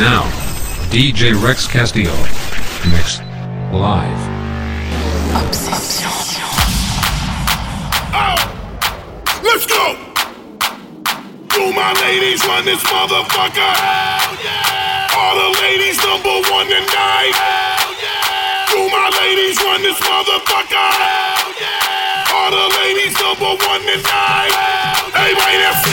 Now, 0.00 0.24
DJ 0.88 1.36
Rex 1.36 1.68
Castillo. 1.68 2.16
mix 2.88 3.20
Live. 3.68 4.22
Obsession. 5.36 6.40
Oh! 8.16 8.32
Let's 9.44 9.66
go! 9.68 10.00
Do 11.52 11.72
my 11.76 11.92
ladies, 12.00 12.40
run 12.48 12.64
this 12.64 12.80
motherfucker! 12.84 13.60
Hell 13.60 14.40
yeah! 14.40 15.12
All 15.20 15.36
the 15.36 15.52
ladies, 15.60 16.00
number 16.00 16.48
one 16.48 16.64
tonight! 16.64 17.36
Hell 17.36 17.92
yeah! 18.00 18.72
You, 18.72 18.88
my 18.88 19.12
ladies, 19.20 19.60
run 19.60 19.82
this 19.82 20.00
motherfucker! 20.00 20.96
Hell 20.96 21.52
yeah! 21.60 22.32
All 22.32 22.48
the 22.48 22.72
ladies, 22.80 23.12
number 23.20 23.52
one 23.68 23.84
tonight! 23.84 24.48
Hell 24.48 25.12
yeah! 25.12 25.28
Everybody, 25.28 25.60
that's 25.60 25.84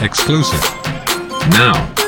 it! 0.00 0.02
Exclusive 0.02 0.79
now. 1.50 1.99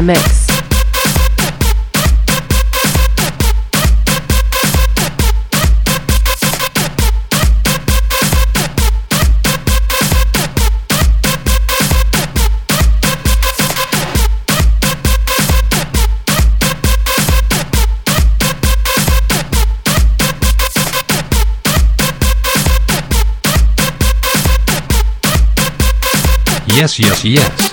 the 0.00 0.06
mix. 0.06 0.40
yes, 26.80 26.98
yes, 26.98 27.24
yes. 27.24 27.69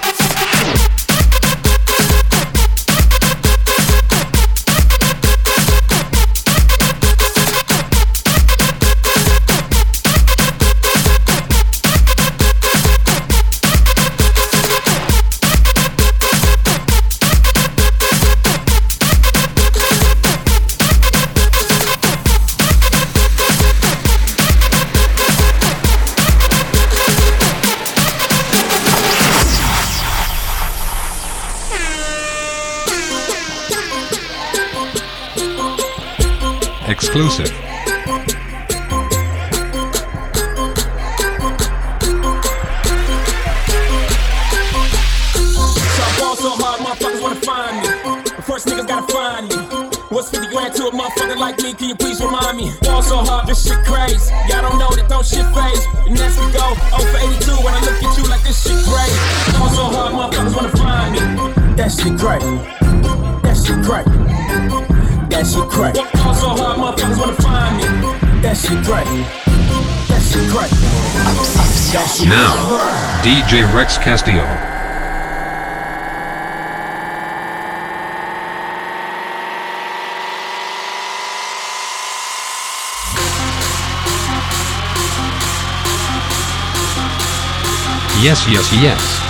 Yes, 88.23 88.47
yes, 88.49 88.73
yes. 88.73 89.26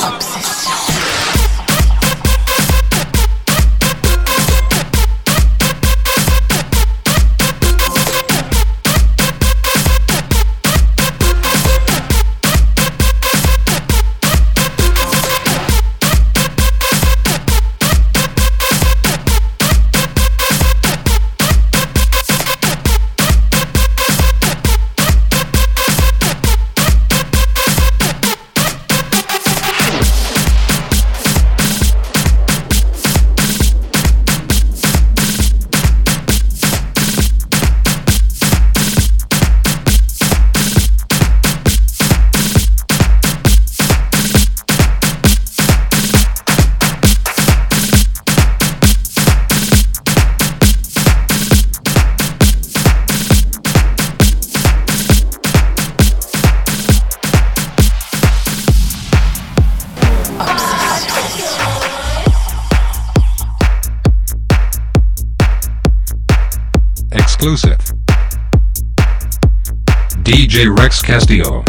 Obsession. 0.00 1.47
Castillo. 71.08 71.67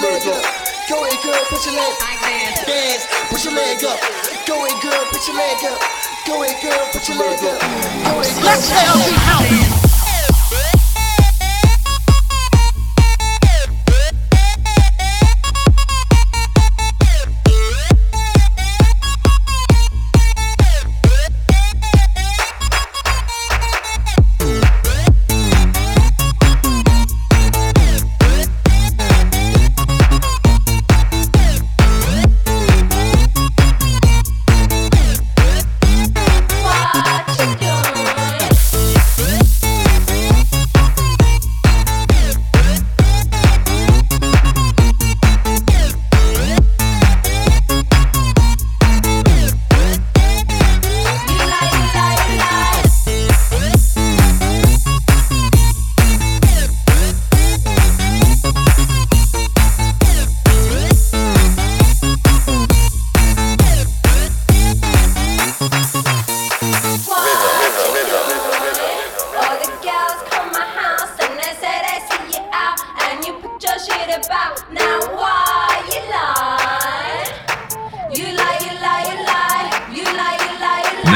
your 0.00 0.10
leg 0.10 0.28
up. 0.28 0.44
Go 0.88 1.04
ahead, 1.04 1.22
girl, 1.22 1.44
put 1.48 1.64
your 1.64 1.74
leg. 1.74 1.92
Dance, 2.66 3.06
put 3.30 3.44
your 3.44 3.54
leg 3.54 3.82
up. 3.84 4.00
Go 4.46 4.64
ahead, 4.64 4.82
girl, 4.82 5.04
put 5.10 5.26
your 5.26 5.36
leg 5.36 5.64
up. 5.64 5.80
Go 6.26 6.42
ahead, 6.42 6.62
girl, 6.62 6.88
put 6.92 7.08
your 7.08 7.18
leg 7.18 7.38
up. 7.44 7.60
Go 7.60 8.20
ahead, 8.20 8.34
girl. 8.34 8.44
Let's 8.44 8.70
help 8.70 8.98
me 8.98 9.70
out. 9.70 9.75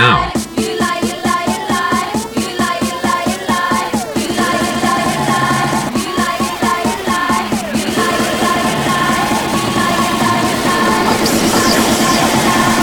now. 0.00 0.32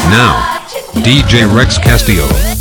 Now, 0.09 0.59
DJ 1.03 1.51
Rex 1.53 1.77
Castillo. 1.77 2.56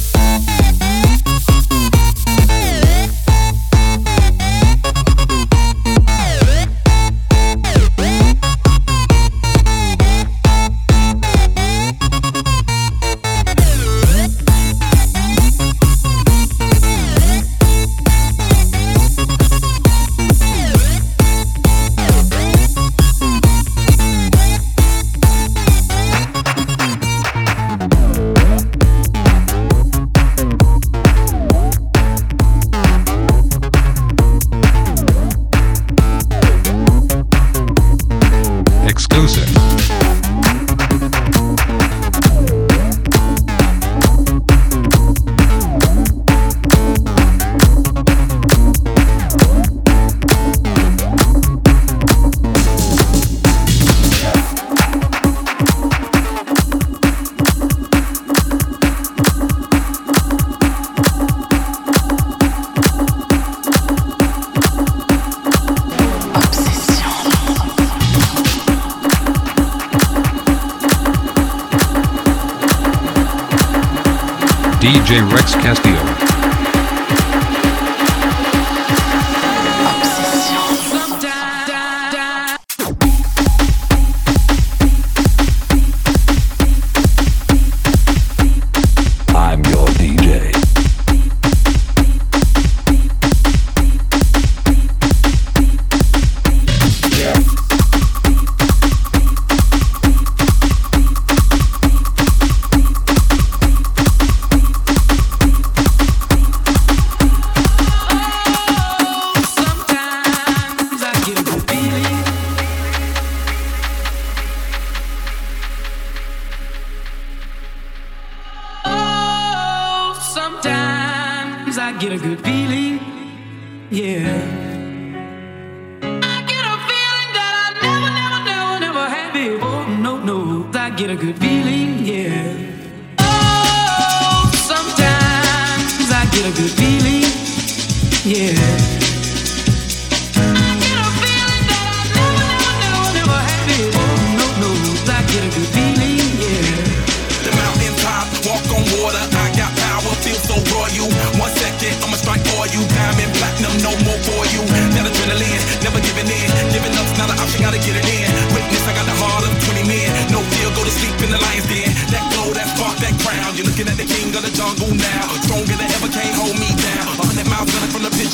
DJ 74.87 75.21
Rex 75.33 75.57
Castillo. 75.57 76.26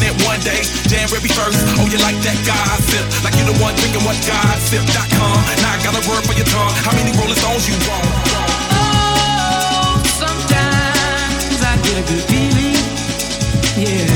President 0.00 0.24
one 0.24 0.40
day. 0.40 0.62
January 0.88 1.28
first. 1.28 1.60
Oh, 1.76 1.84
you 1.84 1.98
like 2.00 2.16
that 2.24 2.40
gossip? 2.48 3.04
Like 3.22 3.36
you 3.36 3.44
the 3.44 3.52
one 3.60 3.74
drinking 3.76 4.00
what 4.04 4.16
gossip.com. 4.24 5.44
Now 5.60 5.76
I 5.76 5.82
got 5.84 5.92
a 5.92 6.00
word 6.08 6.24
for 6.24 6.32
your 6.32 6.46
tongue. 6.46 6.72
How 6.80 6.96
many 6.96 7.12
Rolling 7.20 7.36
Stones 7.36 7.68
you 7.68 7.76
want? 7.84 8.08
Oh, 8.72 10.00
sometimes 10.16 11.60
I 11.60 11.76
get 11.84 12.00
a 12.00 12.04
good 12.08 12.24
feeling, 12.32 12.80
yeah. 13.76 14.08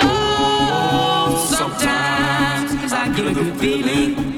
Oh, 0.00 1.46
sometimes 1.48 2.92
I 2.92 3.08
get 3.14 3.26
a 3.26 3.34
good 3.34 3.56
feeling 3.60 4.37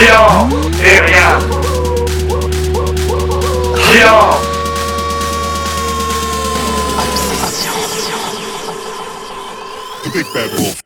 Géant 0.00 0.48
et 0.82 0.98
rien. 1.00 1.38
Géant. 3.92 4.40
The 10.02 10.08
Big 10.14 10.26
Bad 10.32 10.50
Wolf. 10.56 10.80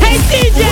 Hey 0.00 0.18
DJ! 0.30 0.62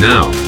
now. 0.00 0.39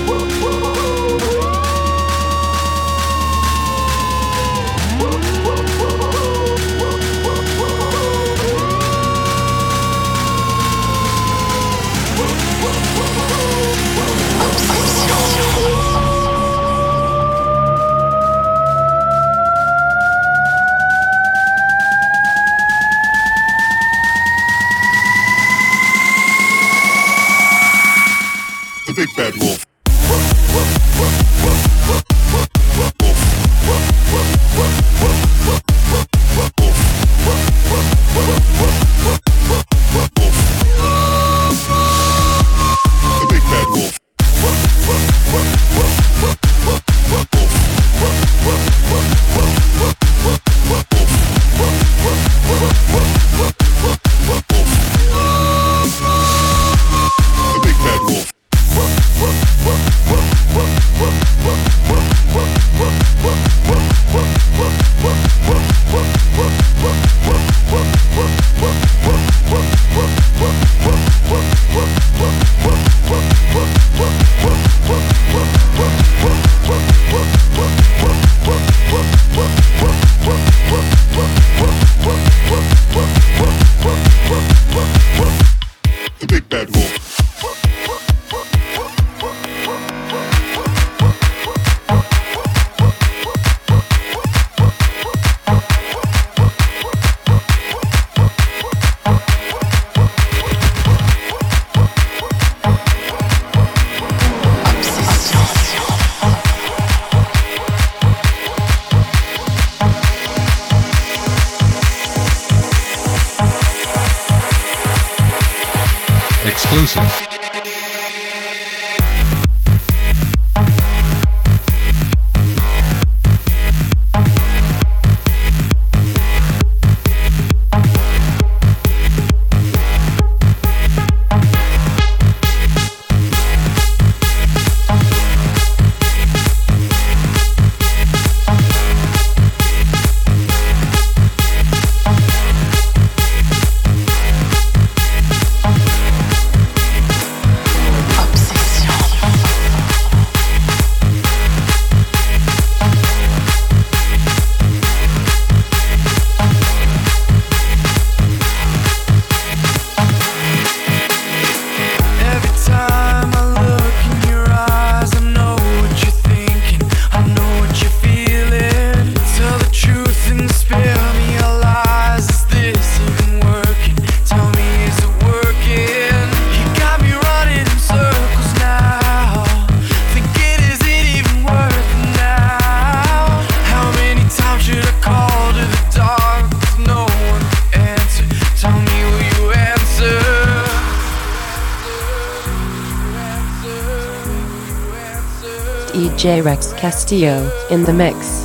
J. 196.22 196.40
Rex 196.40 196.72
Castillo 196.74 197.50
in 197.68 197.82
the 197.82 197.92
mix. 197.92 198.44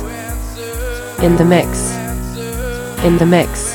In 1.22 1.36
the 1.36 1.44
mix. 1.44 1.94
In 3.04 3.18
the 3.18 3.24
mix. 3.24 3.67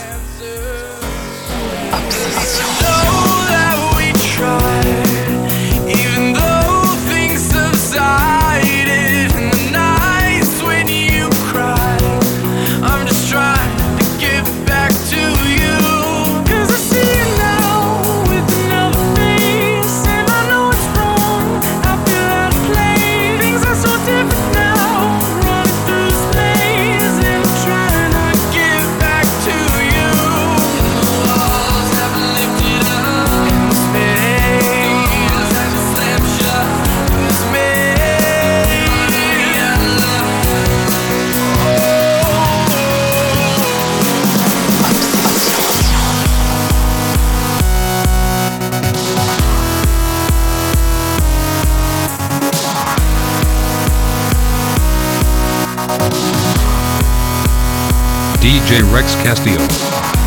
DJ 58.43 58.84
Rex 58.91 59.15
Castillo. 59.23 60.22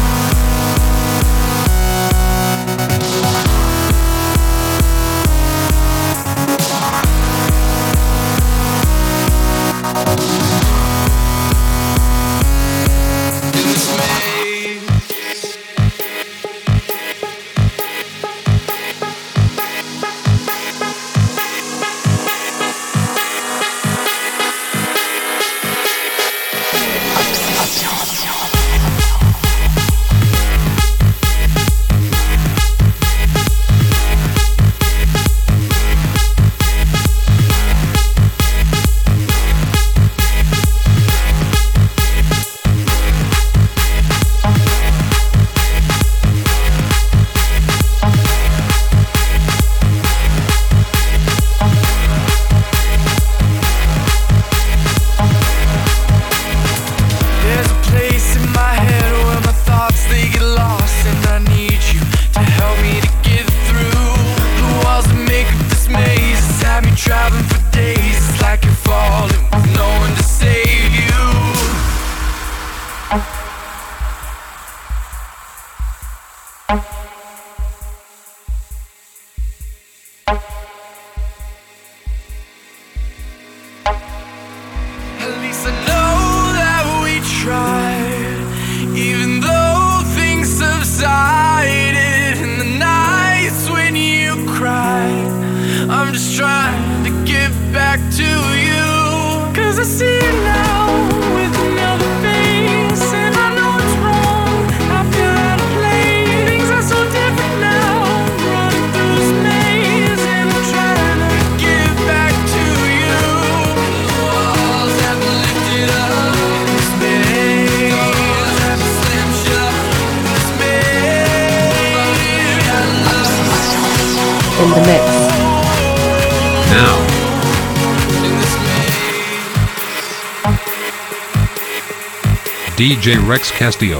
DJ 132.86 133.18
Rex 133.26 133.50
Castillo. 133.50 133.98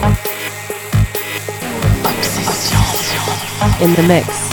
Obsession. 2.05 3.83
In 3.83 3.93
the 3.95 4.05
mix. 4.07 4.46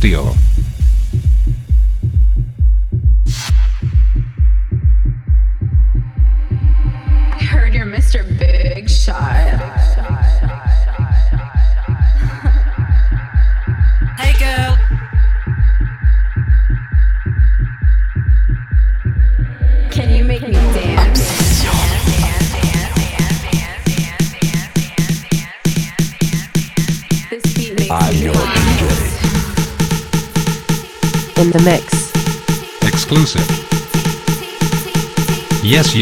tío. 0.00 0.37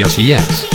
Cosillas. 0.02 0.65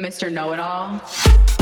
Mr. 0.00 0.32
Know 0.32 0.52
It 0.52 0.60
All. 0.60 1.59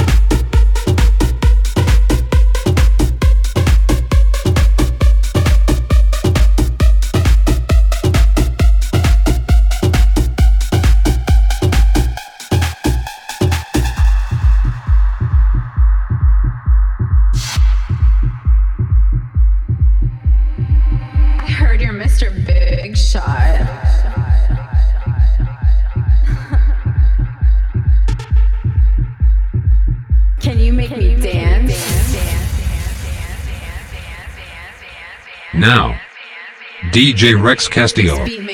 DJ 36.98 37.40
Rex 37.40 37.68
Castillo. 37.68 38.24
In 38.24 38.46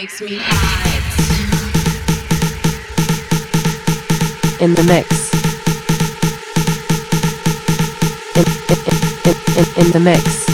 the 4.75 4.83
mix. 4.83 5.33
In, 8.37 8.45
in, 9.25 9.35
in, 9.57 9.65
in 9.87 9.93
the 9.93 10.01
mix. 10.01 10.54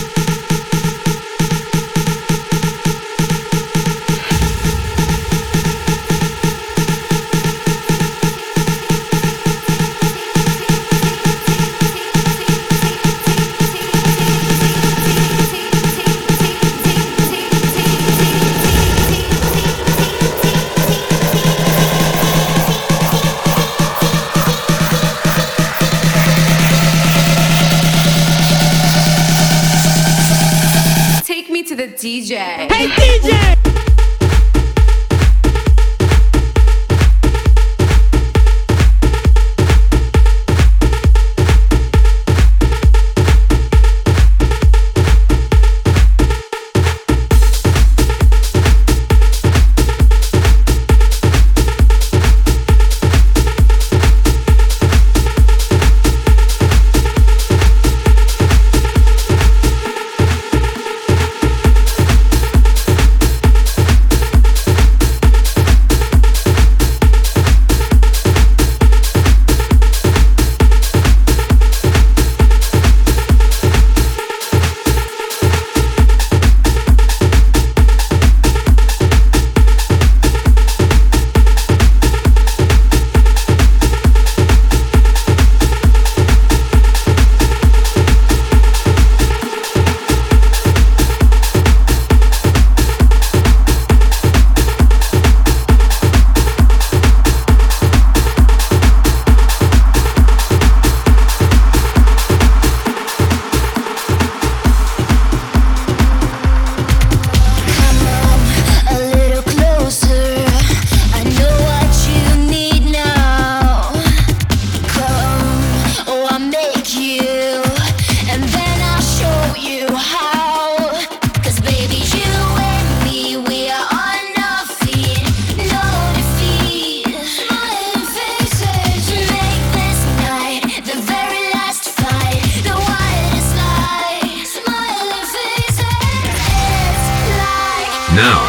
now. 138.21 138.45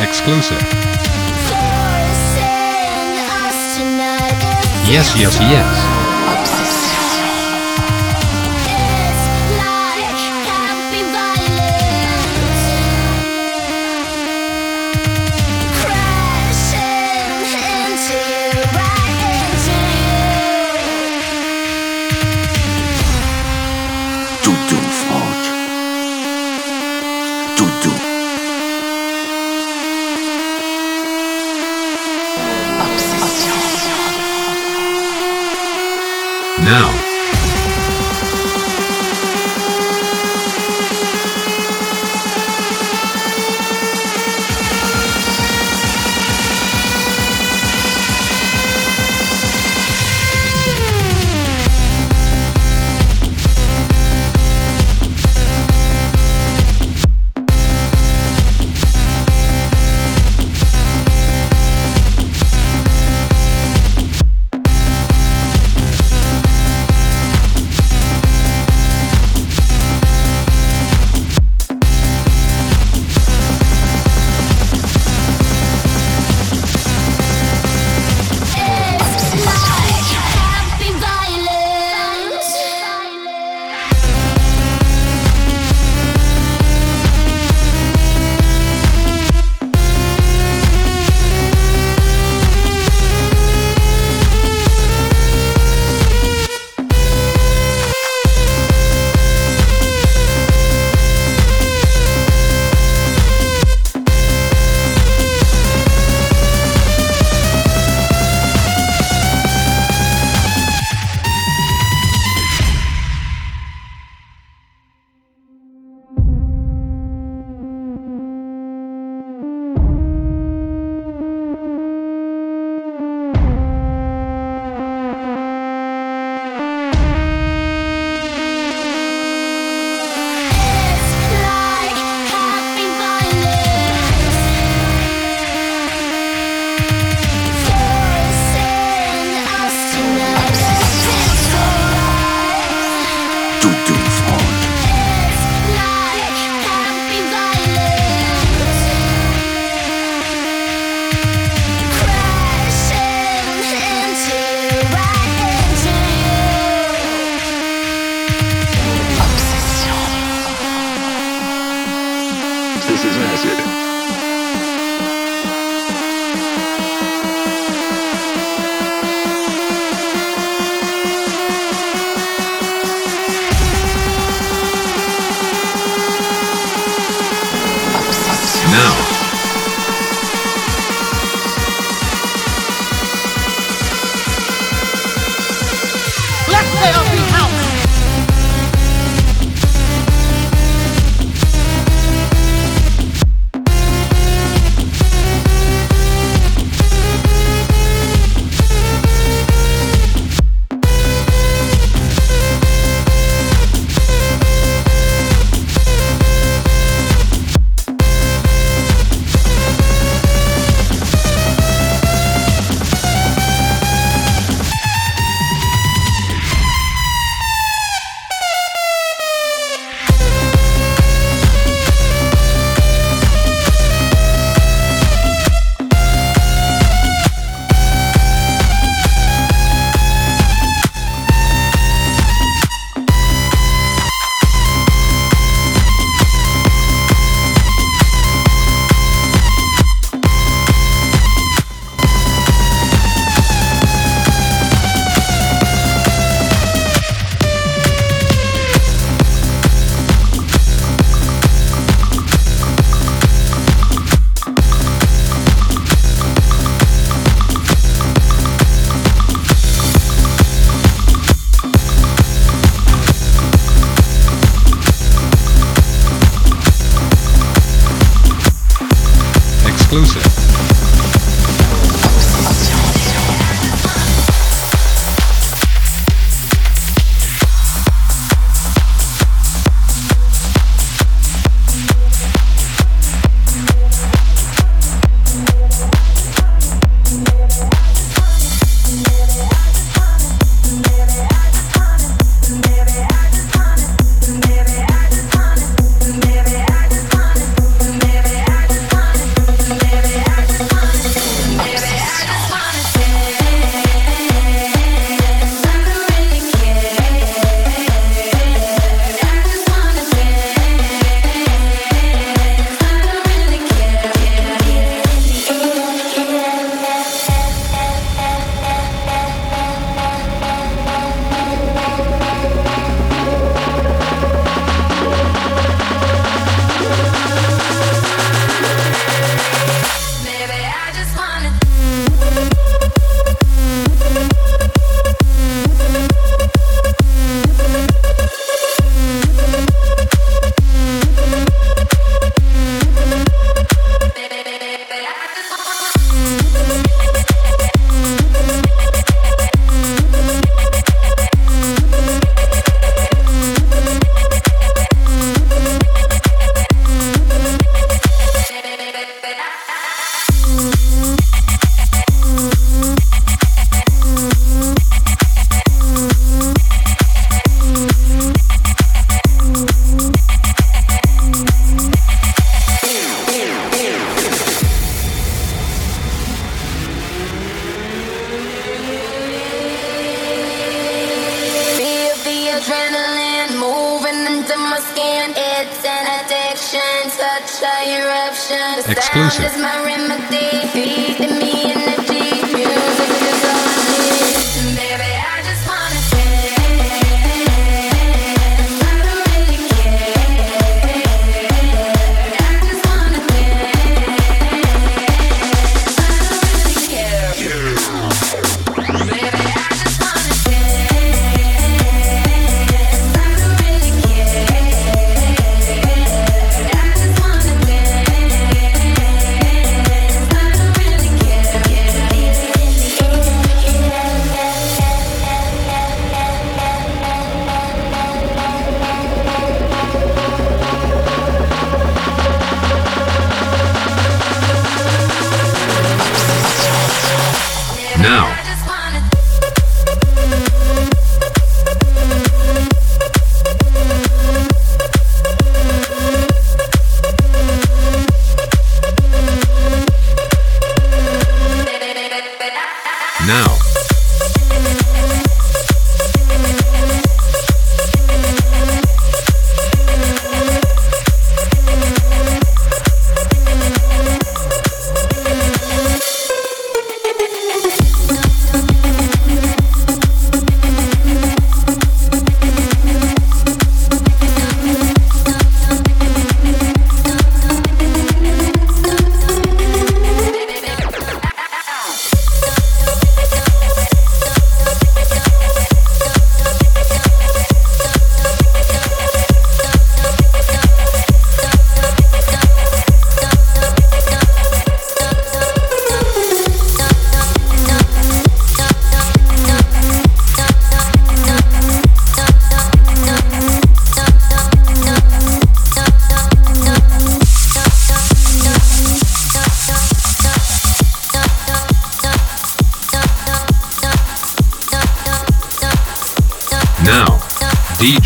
Exclusive. 0.00 0.62
Yes, 4.88 5.18
yes, 5.18 5.36
yes. 5.40 5.95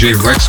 DJ 0.00 0.14
Rex 0.24 0.39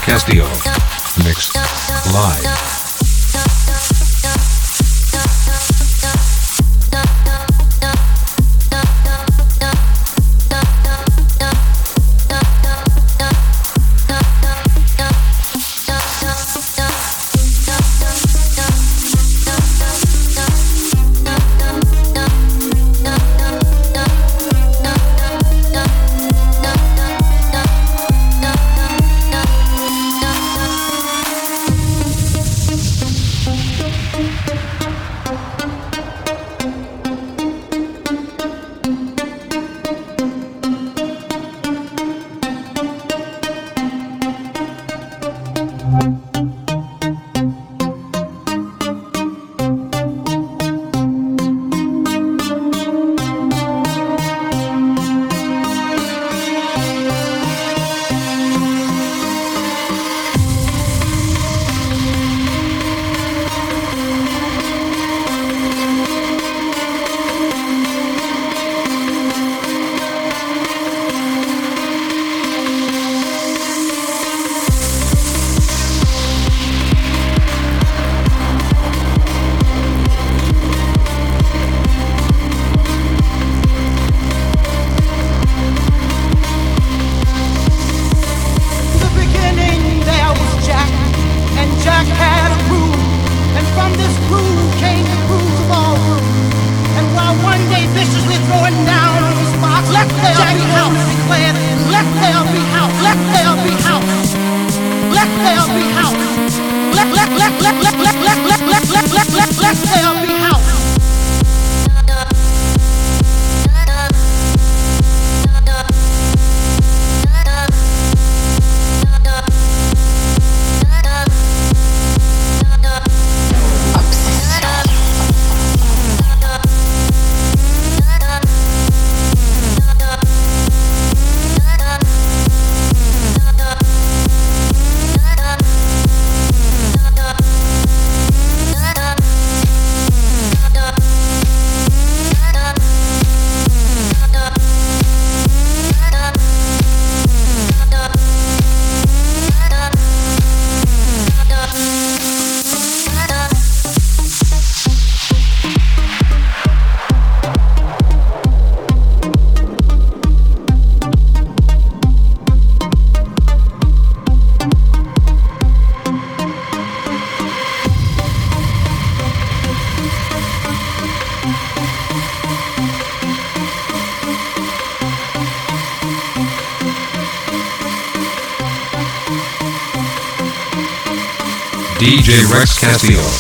DJ 182.32 182.46
Rex 182.50 182.80
Castillo. 182.80 183.31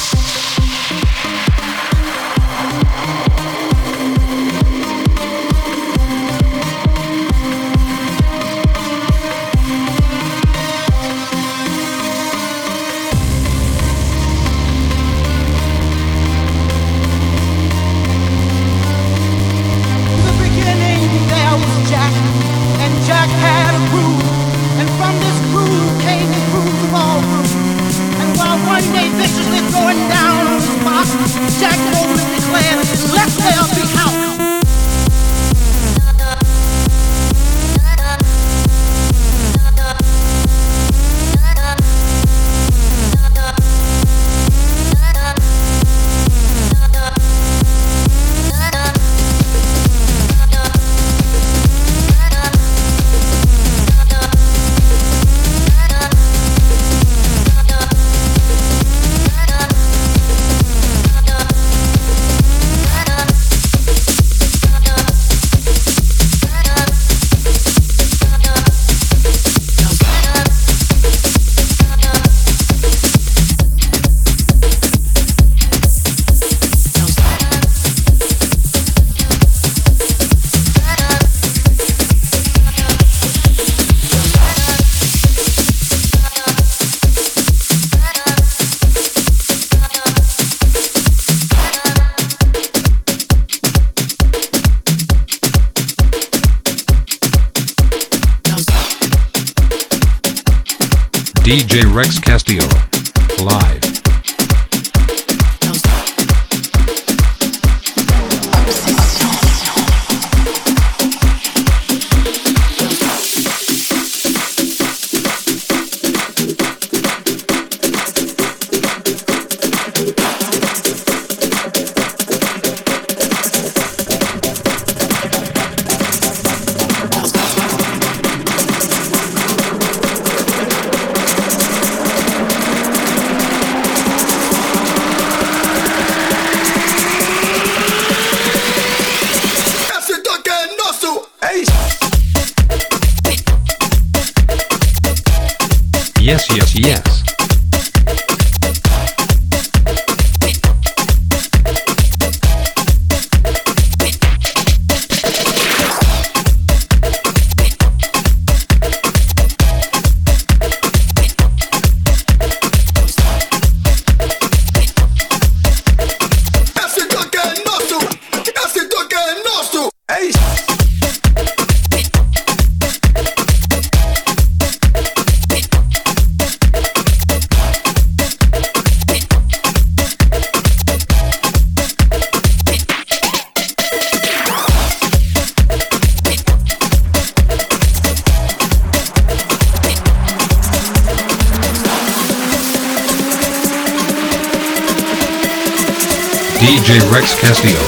DJ 197.41 197.80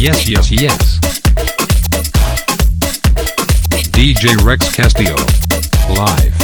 Rex 0.00 0.26
yes, 0.26 0.50
yes. 0.50 0.98
DJ 3.92 4.42
Rex 4.42 4.74
Castillo. 4.74 5.14
Live. 5.94 6.39